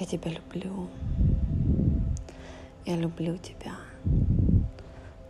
Я 0.00 0.06
тебя 0.06 0.30
люблю. 0.30 0.88
Я 2.86 2.96
люблю 2.96 3.36
тебя. 3.36 3.74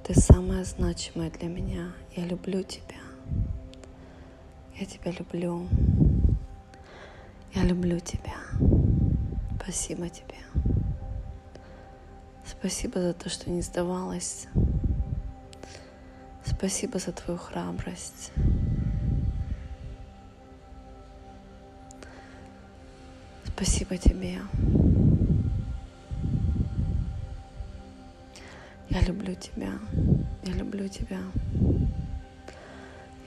Ты 0.04 0.14
самая 0.14 0.62
значимая 0.62 1.28
для 1.28 1.48
меня. 1.48 1.92
Я 2.14 2.24
люблю 2.24 2.62
тебя. 2.62 3.01
Я 4.78 4.87
тебя 4.87 5.10
люблю. 5.10 5.67
Я 7.53 7.64
люблю 7.64 7.98
тебя. 7.98 8.37
Спасибо 9.60 10.08
тебе. 10.08 10.38
Спасибо 12.46 13.00
за 13.00 13.12
то, 13.12 13.28
что 13.28 13.50
не 13.50 13.62
сдавалась. 13.62 14.46
Спасибо 16.45 17.00
за 17.00 17.10
твою 17.10 17.41
храбрость. 17.41 18.30
Спасибо 23.62 23.98
тебе. 23.98 24.38
Я 28.88 29.02
люблю 29.02 29.34
тебя. 29.34 29.73
Я 30.45 30.52
люблю 30.55 30.88
тебя. 30.88 31.18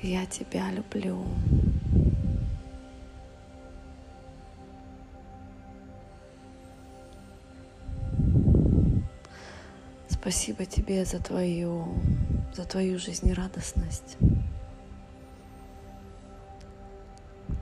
Я 0.01 0.25
тебя 0.25 0.71
люблю. 0.71 1.23
Спасибо 10.09 10.65
тебе 10.65 11.05
за 11.05 11.19
твою, 11.19 11.93
за 12.55 12.65
твою 12.65 12.97
жизнерадостность. 12.97 14.17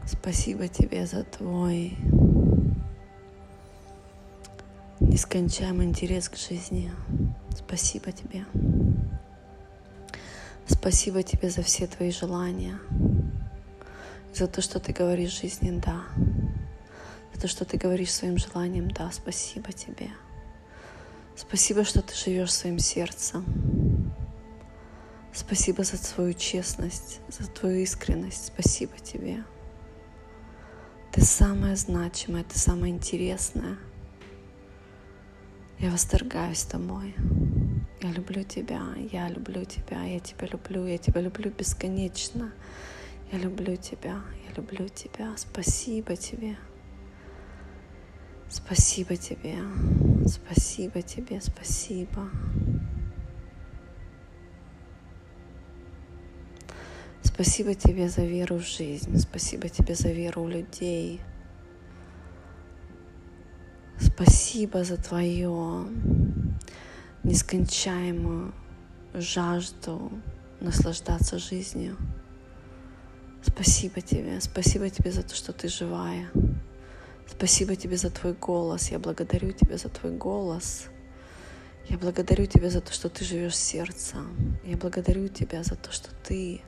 Спасибо 0.05 0.70
тебе 0.70 1.05
за 1.05 1.26
твой 1.26 1.98
нескончаемый 5.12 5.87
интерес 5.87 6.29
к 6.29 6.37
жизни. 6.37 6.90
Спасибо 7.54 8.13
тебе. 8.13 8.45
Спасибо 10.65 11.21
тебе 11.21 11.49
за 11.49 11.63
все 11.63 11.85
твои 11.85 12.12
желания, 12.12 12.79
за 14.34 14.48
то, 14.48 14.62
что 14.62 14.79
ты 14.79 14.93
говоришь 14.93 15.41
жизни 15.41 15.82
«да», 15.85 16.04
за 17.34 17.41
то, 17.41 17.48
что 17.49 17.65
ты 17.65 17.76
говоришь 17.76 18.13
своим 18.13 18.37
желанием 18.37 18.89
«да». 18.89 19.12
Спасибо 19.12 19.73
тебе. 19.73 20.12
Спасибо, 21.35 21.84
что 21.84 22.01
ты 22.01 22.15
живешь 22.15 22.54
своим 22.54 22.79
сердцем. 22.79 24.13
Спасибо 25.34 25.84
за 25.84 25.98
твою 25.98 26.34
честность, 26.34 27.20
за 27.27 27.48
твою 27.48 27.84
искренность. 27.84 28.48
Спасибо 28.48 28.98
тебе. 28.98 29.43
Ты 31.12 31.21
самая 31.21 31.76
значимая, 31.76 32.45
ты 32.45 32.57
самая 32.57 32.91
интересная. 32.91 33.77
Я 35.82 35.90
восторгаюсь 35.90 36.62
тобой. 36.62 37.15
Я 38.01 38.12
люблю 38.12 38.43
тебя, 38.43 38.82
я 39.12 39.27
люблю 39.29 39.65
тебя, 39.65 40.04
я 40.04 40.20
тебя 40.20 40.48
люблю, 40.48 40.85
я 40.85 40.99
тебя 40.99 41.21
люблю 41.21 41.49
бесконечно. 41.49 42.51
Я 43.32 43.40
люблю 43.40 43.76
тебя, 43.77 44.21
я 44.48 44.54
люблю 44.55 44.88
тебя. 44.90 45.35
Спасибо 45.38 46.15
тебе. 46.15 46.55
Спасибо 48.48 49.15
тебе, 49.15 49.57
спасибо 50.27 51.01
тебе, 51.01 51.41
спасибо. 51.41 52.29
Спасибо 57.23 57.73
тебе 57.73 58.07
за 58.07 58.23
веру 58.23 58.57
в 58.57 58.68
жизнь, 58.68 59.18
спасибо 59.18 59.68
тебе 59.68 59.95
за 59.95 60.12
веру 60.12 60.43
в 60.43 60.49
людей. 60.49 61.21
Спасибо 64.02 64.84
за 64.84 64.97
твою 64.97 65.88
нескончаемую 67.24 68.52
жажду 69.13 70.12
наслаждаться 70.59 71.38
жизнью. 71.38 71.97
Спасибо 73.44 74.01
тебе, 74.01 74.41
спасибо 74.41 74.90
тебе 74.90 75.11
за 75.11 75.22
то, 75.22 75.35
что 75.35 75.53
ты 75.53 75.67
живая. 75.67 76.31
Спасибо 77.28 77.75
тебе 77.75 77.95
за 77.95 78.09
твой 78.09 78.34
голос. 78.34 78.90
Я 78.90 78.97
благодарю 78.97 79.51
тебя 79.51 79.78
за 79.78 79.90
твой 79.90 80.13
голос. 80.13 80.88
Я 81.88 82.00
благодарю 82.00 82.47
тебя 82.47 82.72
за 82.72 82.81
то, 82.81 82.91
что 82.91 83.07
ты 83.07 83.23
живешь 83.23 83.56
сердцем. 83.56 84.57
Я 84.63 84.78
благодарю 84.78 85.28
тебя 85.28 85.63
за 85.63 85.75
то, 85.75 85.91
что 85.91 86.09
ты 86.23 86.61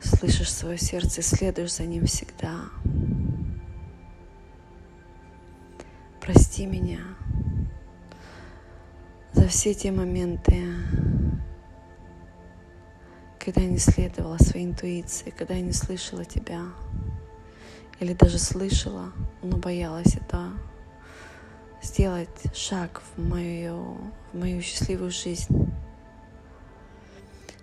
слышишь 0.00 0.52
свое 0.52 0.76
сердце 0.76 1.20
и 1.20 1.24
следуешь 1.24 1.74
за 1.74 1.84
ним 1.84 2.06
всегда. 2.06 2.66
Прости 6.52 6.66
меня 6.66 6.98
за 9.32 9.48
все 9.48 9.72
те 9.72 9.90
моменты, 9.90 10.62
когда 13.38 13.62
я 13.62 13.68
не 13.68 13.78
следовала 13.78 14.36
своей 14.36 14.66
интуиции, 14.66 15.30
когда 15.30 15.54
я 15.54 15.62
не 15.62 15.72
слышала 15.72 16.26
тебя 16.26 16.64
или 18.00 18.12
даже 18.12 18.38
слышала, 18.38 19.14
но 19.42 19.56
боялась 19.56 20.14
это 20.14 20.50
сделать 21.80 22.54
шаг 22.54 23.00
в 23.16 23.26
мою, 23.26 23.96
в 24.34 24.38
мою 24.38 24.60
счастливую 24.60 25.10
жизнь. 25.10 25.72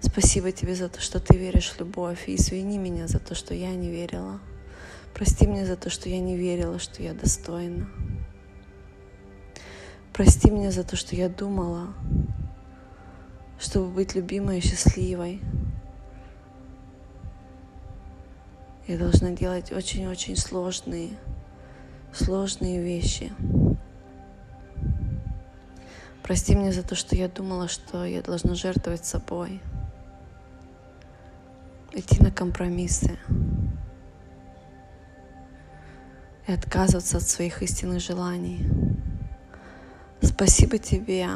Спасибо 0.02 0.52
тебе 0.52 0.74
за 0.74 0.90
то, 0.90 1.00
что 1.00 1.20
ты 1.20 1.38
веришь 1.38 1.74
в 1.74 1.80
любовь, 1.80 2.28
и 2.28 2.34
извини 2.34 2.80
меня 2.80 3.06
за 3.06 3.20
то, 3.20 3.36
что 3.36 3.54
я 3.54 3.70
не 3.76 3.92
верила. 3.92 4.40
Прости 5.14 5.46
меня 5.46 5.68
за 5.68 5.76
то, 5.76 5.92
что 5.92 6.10
я 6.10 6.20
не 6.20 6.36
верила, 6.36 6.80
что 6.80 7.04
я 7.04 7.14
достойна. 7.14 7.88
Прости 10.20 10.52
меня 10.52 10.70
за 10.70 10.84
то, 10.84 10.98
что 10.98 11.16
я 11.16 11.30
думала, 11.30 11.94
чтобы 13.58 13.90
быть 13.90 14.16
любимой 14.16 14.58
и 14.58 14.62
счастливой, 14.62 15.40
Я 18.86 18.98
должна 18.98 19.30
делать 19.32 19.72
очень-очень 19.72 20.36
сложные, 20.36 21.12
сложные 22.12 22.82
вещи. 22.82 23.32
Прости 26.22 26.54
меня 26.54 26.74
за 26.74 26.84
то, 26.84 26.96
что 26.96 27.16
я 27.16 27.30
думала, 27.30 27.70
что 27.70 28.04
я 28.04 28.22
должна 28.22 28.56
жертвовать 28.56 29.06
собой, 29.06 29.62
идти 31.94 32.22
на 32.22 32.32
компромиссы 32.32 33.18
и 36.46 36.52
отказываться 36.52 37.16
от 37.18 37.24
своих 37.24 37.64
истинных 37.64 38.02
желаний. 38.02 38.89
Спасибо 40.40 40.78
тебе 40.78 41.28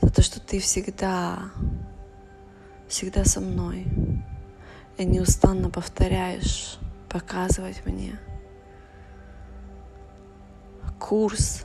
за 0.00 0.10
то, 0.10 0.22
что 0.22 0.40
ты 0.40 0.58
всегда, 0.58 1.38
всегда 2.88 3.24
со 3.24 3.38
мной 3.40 3.86
и 4.96 5.04
неустанно 5.04 5.70
повторяешь 5.70 6.80
показывать 7.08 7.86
мне 7.86 8.18
курс 10.98 11.64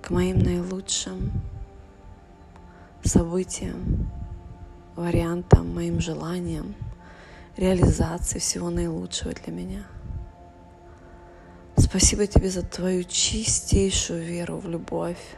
к 0.00 0.10
моим 0.10 0.38
наилучшим 0.38 1.32
событиям, 3.02 4.08
вариантам, 4.94 5.74
моим 5.74 5.98
желаниям, 5.98 6.76
реализации 7.56 8.38
всего 8.38 8.70
наилучшего 8.70 9.32
для 9.32 9.52
меня. 9.52 9.84
Спасибо 11.96 12.26
тебе 12.26 12.50
за 12.50 12.62
твою 12.62 13.04
чистейшую 13.04 14.24
веру 14.24 14.58
в 14.58 14.68
любовь, 14.68 15.36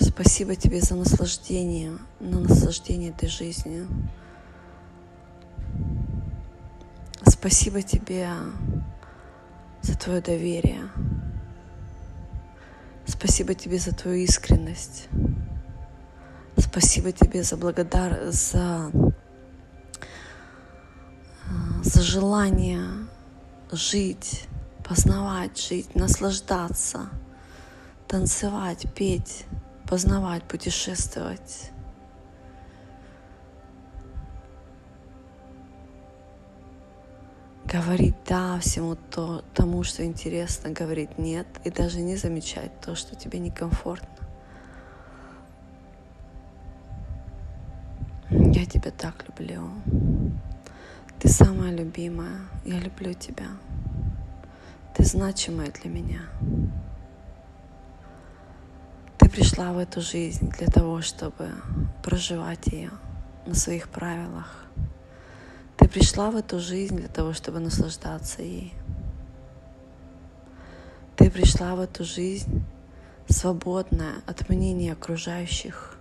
Спасибо 0.00 0.56
тебе 0.56 0.80
за 0.80 0.96
наслаждение, 0.96 1.96
на 2.18 2.40
наслаждение 2.40 3.10
этой 3.10 3.28
жизнью. 3.28 3.86
Спасибо 7.24 7.82
тебе 7.82 8.30
за 9.82 9.96
твое 9.96 10.20
доверие. 10.20 10.90
Спасибо 13.06 13.54
тебе 13.54 13.78
за 13.78 13.94
твою 13.94 14.24
искренность. 14.24 15.08
Спасибо 16.56 17.12
тебе 17.12 17.44
за 17.44 17.56
благодар... 17.56 18.32
за... 18.32 18.90
за 21.84 22.02
желание 22.02 23.09
жить, 23.76 24.48
познавать, 24.88 25.60
жить, 25.60 25.94
наслаждаться, 25.94 27.08
танцевать, 28.08 28.86
петь 28.94 29.46
познавать, 29.90 30.44
путешествовать. 30.44 31.72
Говорить 37.64 38.14
да 38.24 38.60
всему 38.60 38.94
то, 38.94 39.44
тому, 39.52 39.82
что 39.82 40.04
интересно, 40.04 40.70
говорить 40.70 41.18
нет, 41.18 41.48
и 41.64 41.70
даже 41.70 42.00
не 42.00 42.14
замечать 42.14 42.70
то, 42.80 42.94
что 42.94 43.16
тебе 43.16 43.40
некомфортно. 43.40 44.28
Я 48.30 48.64
тебя 48.64 48.92
так 48.92 49.24
люблю. 49.26 49.68
Ты 51.20 51.28
самая 51.28 51.70
любимая. 51.70 52.40
Я 52.64 52.80
люблю 52.80 53.12
тебя. 53.12 53.48
Ты 54.94 55.04
значимая 55.04 55.70
для 55.70 55.90
меня. 55.90 56.22
Ты 59.18 59.28
пришла 59.28 59.74
в 59.74 59.78
эту 59.78 60.00
жизнь 60.00 60.50
для 60.50 60.66
того, 60.68 61.02
чтобы 61.02 61.50
проживать 62.02 62.68
ее 62.68 62.90
на 63.44 63.54
своих 63.54 63.90
правилах. 63.90 64.64
Ты 65.76 65.88
пришла 65.88 66.30
в 66.30 66.36
эту 66.36 66.58
жизнь 66.58 66.96
для 66.96 67.08
того, 67.08 67.34
чтобы 67.34 67.60
наслаждаться 67.60 68.40
ей. 68.40 68.72
Ты 71.16 71.30
пришла 71.30 71.74
в 71.74 71.80
эту 71.80 72.02
жизнь 72.02 72.64
свободная 73.28 74.22
от 74.26 74.48
мнений 74.48 74.88
окружающих, 74.88 75.98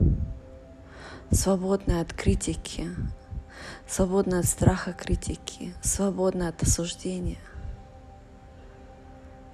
свободная 1.30 2.04
от 2.04 2.14
критики, 2.14 2.88
свободная 3.88 4.40
от 4.40 4.46
страха 4.46 4.94
критики, 4.94 5.74
свободная 5.82 6.50
от 6.50 6.62
осуждения. 6.64 7.40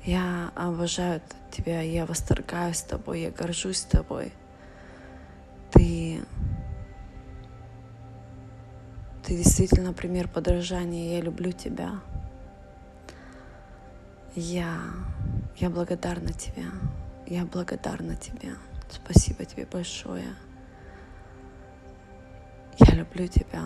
Я 0.04 0.52
обожаю 0.56 1.22
тебя, 1.52 1.82
я 1.82 2.06
восторгаюсь 2.06 2.82
тобой, 2.82 3.22
я 3.22 3.32
горжусь 3.32 3.82
тобой. 3.82 4.34
Ты, 5.72 6.22
ты 9.24 9.36
действительно 9.36 9.94
пример 9.94 10.28
подражания, 10.28 11.16
я 11.16 11.22
люблю 11.22 11.52
тебя. 11.52 12.02
Я, 14.36 14.80
я 15.58 15.70
благодарна 15.70 16.34
тебе, 16.34 16.66
я 17.26 17.46
благодарна 17.46 18.16
тебе. 18.16 18.56
Спасибо 18.90 19.46
тебе 19.46 19.66
большое. 19.66 20.36
Я 22.78 22.96
люблю 22.96 23.28
тебя, 23.28 23.64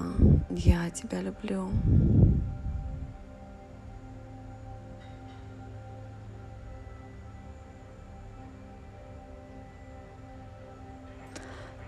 я 0.50 0.90
тебя 0.92 1.22
люблю. 1.22 1.72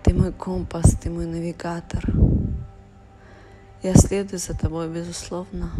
Ты 0.02 0.14
мой 0.14 0.32
компас, 0.32 0.96
ты 1.00 1.10
мой 1.10 1.26
навигатор. 1.26 2.04
Я 3.82 3.94
следую 3.94 4.38
за 4.40 4.58
тобой, 4.58 4.88
безусловно. 4.88 5.70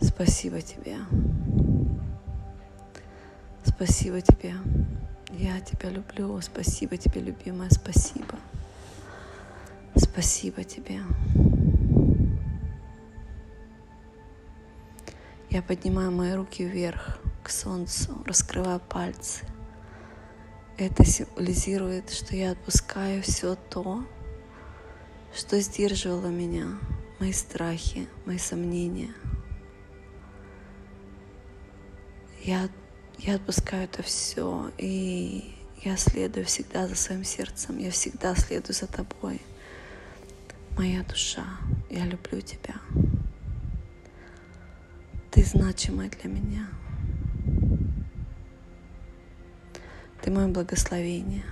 Спасибо 0.00 0.60
тебе. 0.60 0.96
Спасибо 3.64 4.20
тебе. 4.20 4.54
Я 5.30 5.60
тебя 5.60 5.90
люблю. 5.90 6.40
Спасибо 6.40 6.96
тебе, 6.96 7.20
любимая. 7.20 7.70
Спасибо. 7.70 8.34
Спасибо 9.96 10.64
тебе. 10.64 11.00
Я 15.50 15.62
поднимаю 15.62 16.10
мои 16.10 16.32
руки 16.32 16.64
вверх 16.64 17.18
к 17.44 17.48
солнцу, 17.48 18.22
раскрываю 18.26 18.80
пальцы. 18.80 19.44
Это 20.76 21.04
символизирует, 21.04 22.10
что 22.10 22.34
я 22.34 22.50
отпускаю 22.50 23.22
все 23.22 23.54
то, 23.54 24.04
что 25.32 25.60
сдерживало 25.60 26.26
меня, 26.26 26.78
мои 27.20 27.32
страхи, 27.32 28.08
мои 28.26 28.38
сомнения. 28.38 29.14
Я, 32.42 32.68
я 33.18 33.36
отпускаю 33.36 33.84
это 33.84 34.02
все, 34.02 34.72
и 34.76 35.54
я 35.84 35.96
следую 35.96 36.46
всегда 36.46 36.88
за 36.88 36.96
своим 36.96 37.22
сердцем, 37.22 37.78
я 37.78 37.92
всегда 37.92 38.34
следую 38.34 38.74
за 38.74 38.88
тобой. 38.88 39.40
Моя 40.76 41.04
душа, 41.04 41.44
я 41.88 42.04
люблю 42.04 42.40
тебя. 42.40 42.74
Ты 45.30 45.44
значимая 45.44 46.10
для 46.10 46.28
меня. 46.28 46.68
Ты 50.20 50.32
мое 50.32 50.48
благословение. 50.48 51.44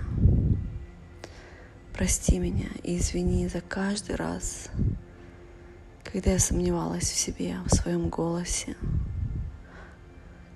Прости 1.93 2.37
меня 2.37 2.67
и 2.83 2.97
извини 2.97 3.47
за 3.47 3.61
каждый 3.61 4.15
раз, 4.15 4.67
когда 6.03 6.31
я 6.31 6.39
сомневалась 6.39 7.09
в 7.09 7.15
себе, 7.15 7.55
в 7.65 7.73
своем 7.73 8.09
голосе, 8.09 8.75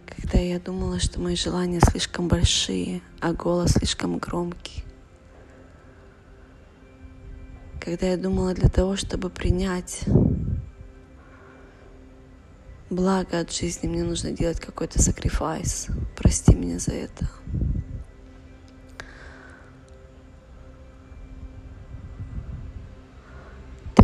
когда 0.08 0.40
я 0.40 0.60
думала, 0.60 1.00
что 1.00 1.22
мои 1.22 1.38
желания 1.38 1.80
слишком 1.80 2.28
большие, 2.28 3.02
а 3.22 3.31
голос 3.31 3.74
слишком 3.74 4.18
громкий. 4.18 4.87
Когда 7.88 8.07
я 8.07 8.18
думала 8.18 8.54
для 8.54 8.68
того, 8.68 8.98
чтобы 8.98 9.30
принять 9.30 10.01
благо 12.89 13.39
от 13.39 13.54
жизни, 13.54 13.88
мне 13.88 14.04
нужно 14.04 14.31
делать 14.31 14.60
какой-то 14.60 15.01
сакрифайс. 15.01 15.88
Прости 16.18 16.54
меня 16.54 16.80
за 16.80 16.92
это. 16.92 17.30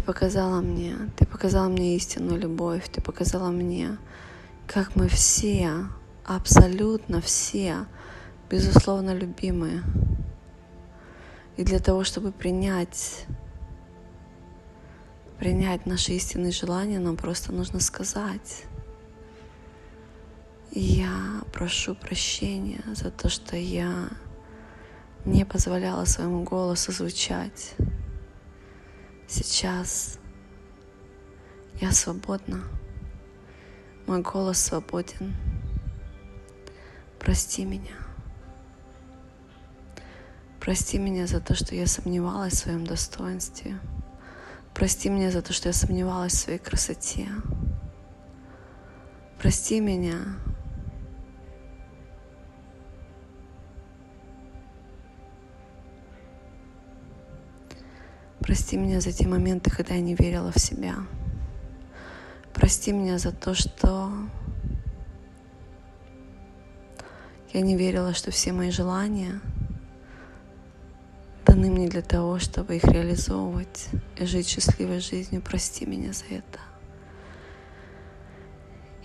показала 0.05 0.61
мне, 0.61 0.95
ты 1.17 1.25
показала 1.25 1.67
мне 1.67 1.97
истинную 1.97 2.39
любовь, 2.39 2.87
ты 2.89 3.01
показала 3.01 3.51
мне, 3.51 3.97
как 4.65 4.95
мы 4.95 5.09
все, 5.09 5.87
абсолютно 6.25 7.19
все, 7.19 7.85
безусловно 8.49 9.13
любимые. 9.13 9.83
И 11.57 11.63
для 11.63 11.79
того, 11.79 12.05
чтобы 12.05 12.31
принять, 12.31 13.25
принять 15.43 15.85
наши 15.85 16.13
истинные 16.13 16.53
желания, 16.53 16.99
нам 16.99 17.17
просто 17.17 17.51
нужно 17.51 17.81
сказать. 17.81 18.63
Я 20.71 21.41
прошу 21.51 21.95
прощения 21.95 22.81
за 22.95 23.11
то, 23.11 23.27
что 23.27 23.57
я 23.57 24.07
не 25.25 25.43
позволяла 25.43 26.05
своему 26.05 26.43
голосу 26.43 26.93
звучать. 26.93 27.75
Сейчас 29.27 30.17
я 31.81 31.91
свободна. 31.91 32.63
Мой 34.07 34.21
голос 34.21 34.59
свободен. 34.59 35.35
Прости 37.19 37.65
меня. 37.65 37.97
Прости 40.61 40.97
меня 40.97 41.27
за 41.27 41.41
то, 41.41 41.53
что 41.53 41.75
я 41.75 41.85
сомневалась 41.85 42.53
в 42.53 42.59
своем 42.59 42.87
достоинстве. 42.87 43.77
Прости 44.73 45.09
меня 45.09 45.31
за 45.31 45.41
то, 45.41 45.53
что 45.53 45.69
я 45.69 45.73
сомневалась 45.73 46.33
в 46.33 46.39
своей 46.39 46.59
красоте. 46.59 47.27
Прости 49.37 49.79
меня 49.79 50.17
Прости 58.43 58.75
меня 58.75 58.99
за 58.99 59.13
те 59.13 59.25
моменты, 59.25 59.71
когда 59.71 59.93
я 59.93 60.01
не 60.01 60.15
верила 60.15 60.51
в 60.51 60.59
себя. 60.59 60.95
Прости 62.53 62.91
меня 62.91 63.17
за 63.17 63.31
то, 63.31 63.53
что 63.53 64.11
я 67.53 67.61
не 67.61 67.77
верила, 67.77 68.13
что 68.13 68.31
все 68.31 68.51
мои 68.51 68.69
желания 68.69 69.39
даны 71.53 71.69
мне 71.69 71.87
для 71.87 72.01
того, 72.01 72.39
чтобы 72.39 72.77
их 72.77 72.83
реализовывать 72.83 73.89
и 74.17 74.25
жить 74.25 74.47
счастливой 74.47 74.99
жизнью. 74.99 75.39
Прости 75.41 75.85
меня 75.85 76.11
за 76.11 76.25
это. 76.25 76.59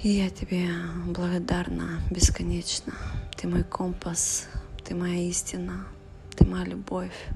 И 0.02 0.08
я 0.08 0.30
тебе 0.30 0.70
благодарна 1.06 2.00
бесконечно. 2.10 2.94
Ты 3.36 3.48
мой 3.48 3.64
компас, 3.64 4.48
ты 4.82 4.94
моя 4.94 5.28
истина, 5.28 5.86
ты 6.36 6.46
моя 6.46 6.64
любовь. 6.64 7.28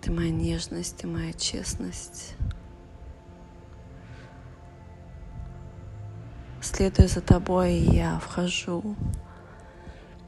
Ты 0.00 0.10
моя 0.10 0.30
нежность, 0.30 0.96
ты 0.96 1.06
моя 1.06 1.34
честность. 1.34 2.36
Следуя 6.80 7.08
за 7.08 7.20
тобой, 7.20 7.74
я 7.74 8.18
вхожу, 8.20 8.96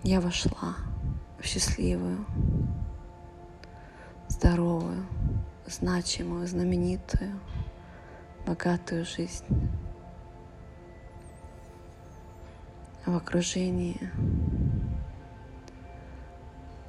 я 0.02 0.20
вошла 0.20 0.76
в 1.40 1.46
счастливую, 1.46 2.26
здоровую, 4.28 5.06
значимую, 5.66 6.46
знаменитую, 6.46 7.40
богатую 8.46 9.06
жизнь. 9.06 9.46
В 13.06 13.16
окружении 13.16 13.98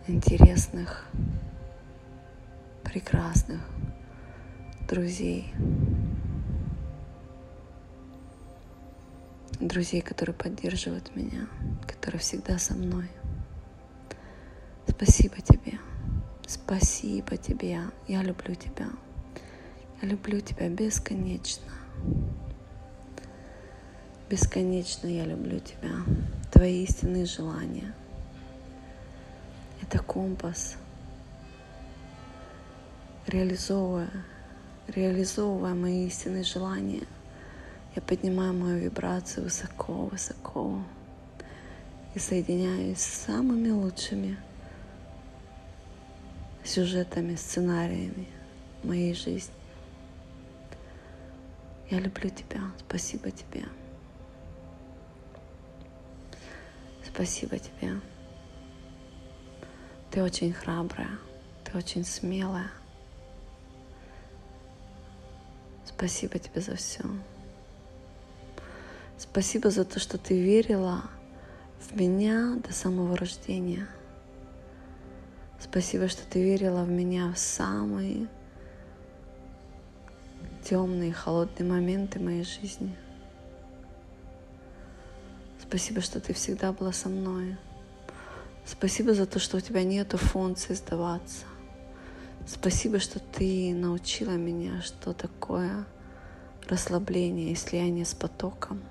интересных 0.10 1.08
прекрасных 2.84 3.62
друзей. 4.90 5.54
Друзей, 9.64 10.02
которые 10.02 10.36
поддерживают 10.36 11.16
меня, 11.16 11.48
которые 11.88 12.20
всегда 12.20 12.58
со 12.58 12.74
мной. 12.74 13.10
Спасибо 14.86 15.38
тебе. 15.38 15.80
Спасибо 16.46 17.38
тебе. 17.38 17.80
Я 18.10 18.24
люблю 18.24 18.56
тебя. 18.56 18.90
Я 20.02 20.10
люблю 20.10 20.42
тебя 20.42 20.68
бесконечно. 20.68 21.72
Бесконечно 24.30 25.08
я 25.08 25.24
люблю 25.24 25.60
тебя. 25.60 25.92
Твои 26.52 26.84
истинные 26.84 27.26
желания. 27.26 27.96
Это 29.82 30.00
компас. 30.00 30.76
Реализовывая, 33.28 34.12
реализовывая 34.88 35.74
мои 35.74 36.08
истинные 36.08 36.44
желания, 36.44 37.04
я 37.96 38.02
поднимаю 38.02 38.54
мою 38.54 38.80
вибрацию 38.80 39.44
высоко-высоко 39.44 40.84
и 42.16 42.20
соединяюсь 42.20 43.00
с 43.00 43.26
самыми 43.26 43.70
лучшими 43.70 44.38
сюжетами, 46.64 47.36
сценариями 47.36 48.28
моей 48.84 49.14
жизни. 49.14 49.54
Я 51.90 52.00
люблю 52.00 52.30
тебя. 52.30 52.62
Спасибо 52.88 53.30
тебе. 53.30 53.66
Спасибо 57.06 57.60
тебе. 57.60 58.00
Ты 60.10 60.24
очень 60.24 60.54
храбрая, 60.54 61.20
ты 61.64 61.78
очень 61.78 62.04
смелая. 62.04 62.72
Спасибо 65.86 66.40
тебе 66.40 66.62
за 66.62 66.76
все. 66.76 67.04
Спасибо 69.24 69.72
за 69.72 69.86
то, 69.86 70.00
что 70.00 70.18
ты 70.18 70.40
верила 70.40 71.02
в 71.80 71.96
меня 71.96 72.58
до 72.58 72.74
самого 72.74 73.16
рождения. 73.16 73.88
Спасибо, 75.60 76.10
что 76.10 76.24
ты 76.30 76.44
верила 76.44 76.84
в 76.84 76.90
меня 76.90 77.32
в 77.32 77.40
самые 77.40 78.28
темные, 80.64 81.14
холодные 81.14 81.68
моменты 81.68 82.20
моей 82.20 82.44
жизни. 82.44 82.96
Спасибо, 85.62 86.02
что 86.02 86.20
ты 86.20 86.34
всегда 86.34 86.74
была 86.74 86.92
со 86.92 87.08
мной. 87.08 87.56
Спасибо 88.66 89.14
за 89.14 89.26
то, 89.26 89.40
что 89.40 89.58
у 89.58 89.62
тебя 89.62 89.84
нет 89.84 90.12
функции 90.12 90.74
сдаваться. 90.74 91.46
Спасибо, 92.46 93.00
что 93.00 93.20
ты 93.20 93.74
научила 93.74 94.36
меня, 94.36 94.82
что 94.82 95.14
такое 95.14 95.86
расслабление 96.68 97.54
и 97.54 97.56
слияние 97.56 98.06
с 98.06 98.14
потоком. 98.14 98.84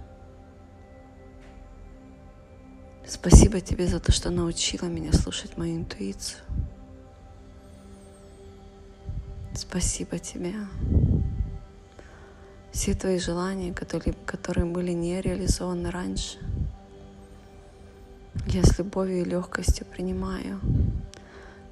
Спасибо 3.06 3.61
тебе 3.61 3.87
за 3.87 4.00
то, 4.00 4.12
что 4.12 4.30
научила 4.30 4.87
меня 4.87 5.12
слушать 5.12 5.56
мою 5.56 5.76
интуицию. 5.76 6.40
Спасибо 9.54 10.18
тебе 10.18 10.54
все 12.73 12.94
твои 12.94 13.18
желания, 13.18 13.75
которые, 13.75 14.14
которые 14.25 14.64
были 14.64 14.92
не 14.92 15.21
реализованы 15.21 15.90
раньше. 15.90 16.38
Я 18.47 18.64
с 18.64 18.78
любовью 18.78 19.23
и 19.23 19.25
легкостью 19.25 19.87
принимаю, 19.87 20.59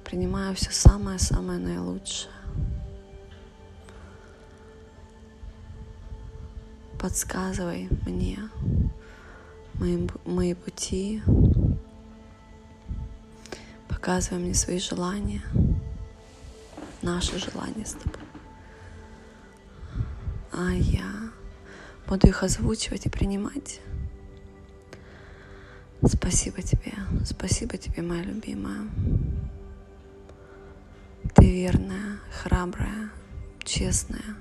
принимаю 0.05 0.55
все 0.55 0.71
самое-самое 0.71 1.59
наилучшее. 1.59 2.31
Подсказывай 6.99 7.89
мне 8.05 8.37
мои, 9.75 10.07
мои 10.25 10.53
пути, 10.53 11.21
показывай 13.87 14.39
мне 14.39 14.53
свои 14.53 14.79
желания, 14.79 15.41
наши 17.01 17.37
желания 17.39 17.85
с 17.85 17.93
тобой 17.93 18.21
а 20.51 20.71
я 20.73 21.31
буду 22.07 22.27
их 22.27 22.43
озвучивать 22.43 23.05
и 23.05 23.09
принимать. 23.09 23.81
Спасибо 26.05 26.61
тебе, 26.61 26.93
спасибо 27.25 27.77
тебе, 27.77 28.01
моя 28.01 28.23
любимая. 28.23 28.87
Ты 31.35 31.51
верная, 31.51 32.19
храбрая, 32.31 33.11
честная. 33.63 34.35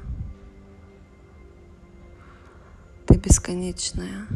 Ты 3.06 3.18
бесконечная. 3.18 4.26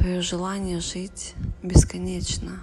Твое 0.00 0.22
желание 0.22 0.80
жить 0.80 1.34
бесконечно. 1.62 2.58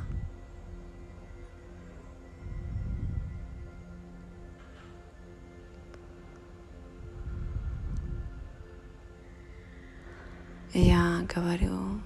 Я 10.73 11.27
говорю 11.31 12.01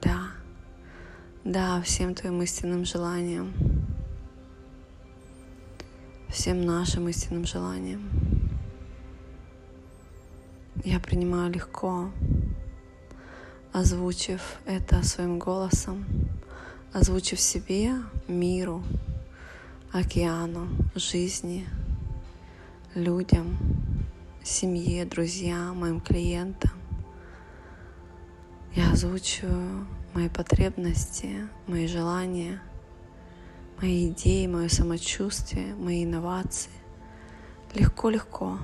да, 0.00 0.30
да 1.44 1.82
всем 1.82 2.14
твоим 2.14 2.40
истинным 2.40 2.86
желаниям, 2.86 3.52
всем 6.30 6.64
нашим 6.64 7.06
истинным 7.10 7.44
желаниям. 7.44 8.08
Я 10.82 10.98
принимаю 11.00 11.52
легко, 11.52 12.10
озвучив 13.72 14.58
это 14.66 15.02
своим 15.04 15.38
голосом, 15.38 16.04
озвучив 16.92 17.40
себе, 17.40 17.94
миру, 18.26 18.82
океану, 19.92 20.68
жизни, 20.94 21.66
людям, 22.94 23.56
семье, 24.42 25.04
друзьям, 25.04 25.78
моим 25.78 26.00
клиентам. 26.00 26.72
Я 28.74 28.92
озвучиваю 28.92 29.86
мои 30.14 30.28
потребности, 30.28 31.48
мои 31.66 31.86
желания, 31.86 32.60
мои 33.80 34.08
идеи, 34.08 34.46
мое 34.46 34.68
самочувствие, 34.68 35.74
мои 35.74 36.04
инновации. 36.04 36.70
Легко-легко. 37.74 38.58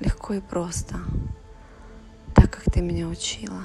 Легко 0.00 0.34
и 0.34 0.40
просто. 0.40 0.96
Ты 2.72 2.80
меня 2.80 3.06
учила. 3.08 3.60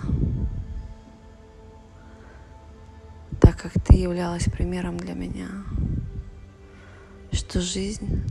Так, 3.40 3.62
как 3.62 3.72
ты 3.84 3.96
являлась 3.96 4.46
примером 4.46 4.98
для 4.98 5.14
меня. 5.14 5.50
Что 7.32 7.62
жизнь 7.62 8.24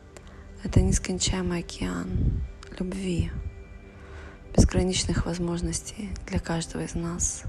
—это 0.64 0.80
нескончаемый 0.80 1.60
океан 1.60 2.42
любви 2.78 3.30
безграничных 4.56 5.24
возможностей 5.26 6.10
для 6.26 6.40
каждого 6.40 6.82
из 6.82 6.94
нас. 6.94 7.44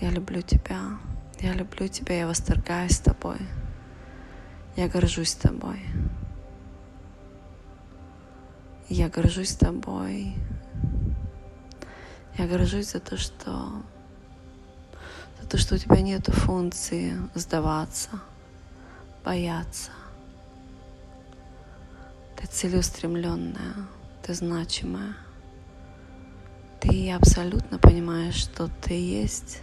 Я 0.00 0.10
люблю 0.10 0.42
тебя, 0.42 0.98
я 1.40 1.52
люблю 1.54 1.88
тебя, 1.88 2.20
я 2.20 2.26
восторгаюсь 2.28 2.98
тобой, 3.00 3.38
я 4.76 4.88
горжусь 4.88 5.34
тобой. 5.34 5.80
Я 8.88 9.08
горжусь 9.08 9.54
тобой. 9.54 10.34
Я 12.38 12.46
горжусь 12.46 12.92
за 12.92 13.00
то, 13.00 13.16
что 13.16 13.82
за 15.40 15.48
то, 15.48 15.58
что 15.58 15.74
у 15.74 15.78
тебя 15.78 16.00
нет 16.00 16.26
функции 16.26 17.16
сдаваться, 17.34 18.10
бояться. 19.24 19.90
Ты 22.36 22.46
целеустремленная, 22.46 23.74
ты 24.22 24.34
значимая. 24.34 25.14
Ты 26.80 27.12
абсолютно 27.12 27.78
понимаешь, 27.78 28.36
что 28.36 28.68
ты 28.80 28.94
есть. 28.94 29.60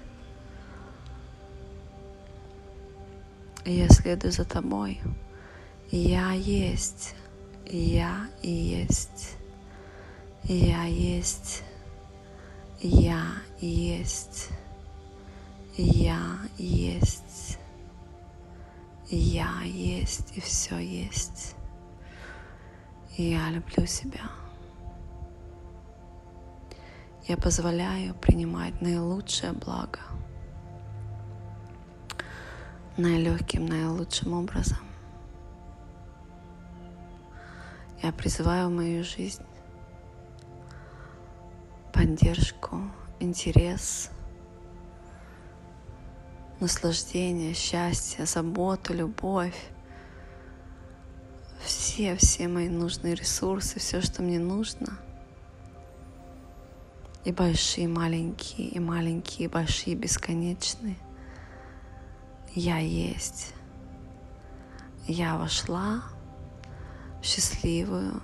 И 3.65 3.74
я 3.74 3.89
следую 3.89 4.31
за 4.31 4.45
тобой. 4.45 5.01
Я 5.89 6.31
есть. 6.31 7.15
Я 7.65 8.27
и 8.43 8.51
есть. 8.51 9.36
Я 10.43 10.83
есть. 10.83 11.63
Я 12.79 13.24
есть. 13.60 14.50
Я 15.77 16.38
есть. 16.57 17.57
Я 19.10 19.62
есть 19.63 20.38
и 20.38 20.41
все 20.41 20.77
есть. 20.77 21.55
Я 23.17 23.50
люблю 23.50 23.88
себя. 23.88 24.29
Я 27.27 27.36
позволяю 27.36 28.13
принимать 28.13 28.79
наилучшее 28.79 29.53
благо, 29.53 30.00
наилегким, 32.96 33.65
наилучшим 33.65 34.34
образом. 34.34 34.77
Я 38.03 38.12
призываю 38.12 38.67
в 38.69 38.72
мою 38.72 39.03
жизнь 39.03 39.46
поддержку, 41.94 42.82
интерес, 43.20 44.12
наслаждение, 46.60 47.53
счастье, 47.53 48.25
заботу, 48.25 48.94
любовь. 48.94 49.58
Все, 51.60 52.15
все 52.15 52.48
мои 52.48 52.70
нужные 52.70 53.15
ресурсы, 53.15 53.79
все, 53.79 54.01
что 54.01 54.22
мне 54.22 54.39
нужно. 54.39 54.98
И 57.25 57.32
большие, 57.32 57.88
маленькие, 57.88 58.70
и 58.70 58.79
маленькие, 58.79 59.48
и 59.48 59.51
большие, 59.51 59.96
бесконечные. 59.96 60.96
Я 62.53 62.77
есть. 62.77 63.53
Я 65.08 65.38
вошла 65.38 66.03
в 67.22 67.25
счастливую, 67.25 68.22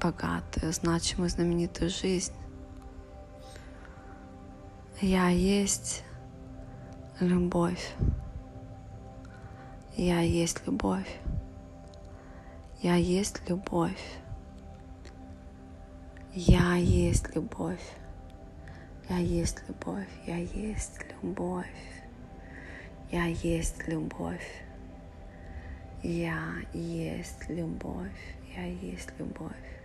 богатую, 0.00 0.72
значимую, 0.72 1.30
знаменитую 1.30 1.90
жизнь. 1.90 2.32
Я 5.00 5.28
есть 5.28 6.04
любовь. 7.18 7.94
Я 9.96 10.20
есть 10.20 10.64
любовь. 10.68 11.18
Я 12.80 12.94
есть 12.94 13.42
любовь. 13.50 13.98
Я 16.32 16.76
есть 16.76 17.34
любовь. 17.34 17.82
Я 19.08 19.18
есть 19.18 19.68
любовь. 19.68 20.06
Я 20.26 20.36
есть 20.36 21.00
любовь. 21.20 21.66
Я 23.10 23.26
есть 23.26 23.88
любовь. 23.88 24.46
Я 26.04 26.54
есть 26.72 27.48
любовь. 27.48 28.36
Я 28.54 28.64
есть 28.66 29.12
любовь. 29.18 29.83